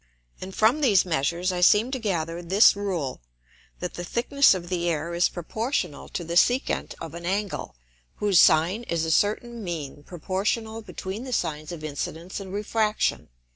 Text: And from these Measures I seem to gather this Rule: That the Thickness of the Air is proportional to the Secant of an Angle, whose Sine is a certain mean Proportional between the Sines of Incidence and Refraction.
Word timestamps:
And 0.41 0.55
from 0.55 0.81
these 0.81 1.05
Measures 1.05 1.51
I 1.51 1.61
seem 1.61 1.91
to 1.91 1.99
gather 1.99 2.41
this 2.41 2.75
Rule: 2.75 3.21
That 3.81 3.93
the 3.93 4.03
Thickness 4.03 4.55
of 4.55 4.67
the 4.67 4.89
Air 4.89 5.13
is 5.13 5.29
proportional 5.29 6.09
to 6.09 6.23
the 6.23 6.35
Secant 6.37 6.95
of 6.99 7.13
an 7.13 7.23
Angle, 7.23 7.75
whose 8.15 8.39
Sine 8.41 8.81
is 8.85 9.05
a 9.05 9.11
certain 9.11 9.63
mean 9.63 10.01
Proportional 10.01 10.81
between 10.81 11.23
the 11.23 11.33
Sines 11.33 11.71
of 11.71 11.83
Incidence 11.83 12.39
and 12.39 12.51
Refraction. 12.51 13.29